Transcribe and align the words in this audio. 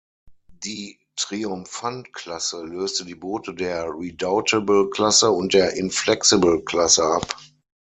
Die 0.63 0.97
"Triomphant-Klasse" 1.15 2.63
löste 2.65 3.05
die 3.05 3.13
Boote 3.13 3.53
der 3.53 3.85
"Redoutable-Klasse" 3.89 5.29
und 5.29 5.53
der 5.53 5.73
"Inflexible-Klasse" 5.73 7.03
ab. 7.03 7.35